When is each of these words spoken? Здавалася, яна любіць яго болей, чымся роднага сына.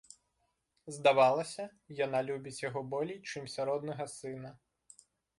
Здавалася, 0.95 1.65
яна 2.05 2.21
любіць 2.29 2.61
яго 2.69 2.81
болей, 2.93 3.19
чымся 3.33 3.61
роднага 3.71 4.07
сына. 4.15 4.51